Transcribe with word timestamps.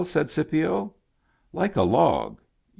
said 0.03 0.31
Scipio. 0.31 0.95
"Like 1.53 1.75
a 1.75 1.83
log. 1.83 2.41